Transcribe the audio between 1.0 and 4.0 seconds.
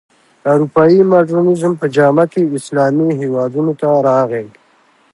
مډرنیزم په جامه کې اسلامي هېوادونو ته